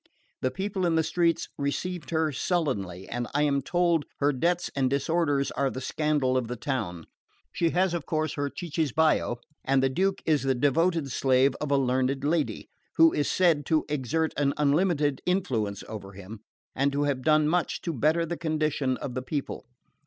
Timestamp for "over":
15.87-16.13